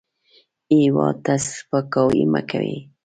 [0.81, 2.73] هېواد ته سپکاوی مه کوئ